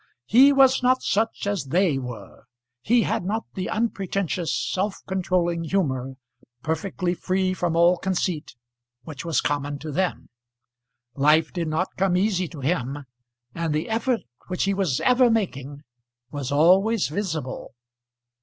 [0.25, 2.45] He was not such as they were.
[2.81, 6.15] He had not the unpretentious, self controlling humour,
[6.63, 8.55] perfectly free from all conceit,
[9.03, 10.29] which was common to them.
[11.13, 13.05] Life did not come easy to him,
[13.53, 15.83] and the effort which he was ever making
[16.31, 17.71] was always visible.